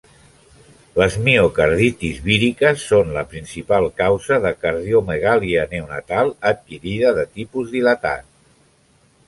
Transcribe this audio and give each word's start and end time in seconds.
Les 1.01 1.17
miocarditis 1.25 2.21
víriques 2.29 2.85
són 2.93 3.13
la 3.17 3.23
principal 3.35 3.85
causa 4.01 4.41
de 4.47 4.53
cardiomegàlia 4.65 5.69
neonatal 5.75 6.33
adquirida 6.53 7.13
de 7.21 7.27
tipus 7.39 7.73
dilatat. 7.77 8.31